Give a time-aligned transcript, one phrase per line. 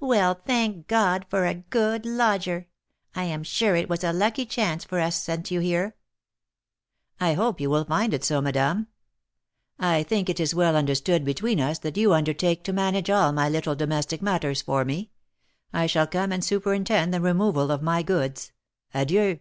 [0.00, 2.66] "Well, then, thank God for a good lodger!
[3.14, 5.96] I am sure it was a lucky chance for us sent you here."
[7.20, 8.86] "I hope you will find it so, madame.
[9.78, 13.50] I think it is well understood between us that you undertake to manage all my
[13.50, 15.10] little domestic matters for me.
[15.74, 18.52] I shall come and superintend the removal of my goods.
[18.94, 19.40] Adieu!"